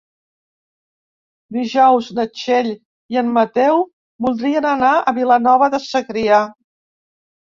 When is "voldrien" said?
4.29-4.69